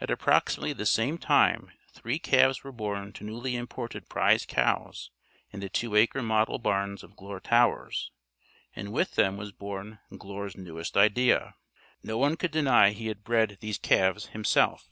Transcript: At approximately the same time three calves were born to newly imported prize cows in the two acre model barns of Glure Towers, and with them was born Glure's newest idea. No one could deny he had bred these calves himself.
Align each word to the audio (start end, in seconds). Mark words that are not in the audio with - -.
At 0.00 0.12
approximately 0.12 0.72
the 0.74 0.86
same 0.86 1.18
time 1.18 1.72
three 1.92 2.20
calves 2.20 2.62
were 2.62 2.70
born 2.70 3.12
to 3.14 3.24
newly 3.24 3.56
imported 3.56 4.08
prize 4.08 4.46
cows 4.46 5.10
in 5.50 5.58
the 5.58 5.68
two 5.68 5.96
acre 5.96 6.22
model 6.22 6.60
barns 6.60 7.02
of 7.02 7.16
Glure 7.16 7.40
Towers, 7.40 8.12
and 8.76 8.92
with 8.92 9.16
them 9.16 9.36
was 9.36 9.50
born 9.50 9.98
Glure's 10.16 10.56
newest 10.56 10.96
idea. 10.96 11.56
No 12.00 12.16
one 12.16 12.36
could 12.36 12.52
deny 12.52 12.90
he 12.90 13.08
had 13.08 13.24
bred 13.24 13.58
these 13.60 13.76
calves 13.76 14.26
himself. 14.26 14.88